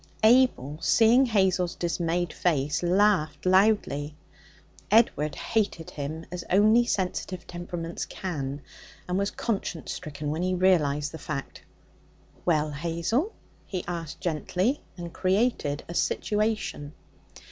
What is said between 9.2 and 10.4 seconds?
conscience stricken